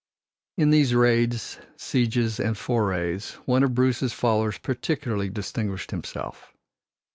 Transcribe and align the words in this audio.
In 0.57 0.71
these 0.71 0.95
raids, 0.95 1.59
sieges 1.77 2.39
and 2.39 2.57
forays 2.57 3.33
one 3.45 3.61
of 3.61 3.75
Bruce's 3.75 4.13
followers 4.13 4.57
particularly 4.57 5.29
distinguished 5.29 5.91
himself. 5.91 6.55